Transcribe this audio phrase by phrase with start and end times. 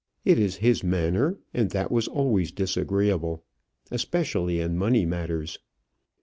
[0.25, 3.43] It is his manner, and that was always disagreeable;
[3.91, 5.59] especially in money matters."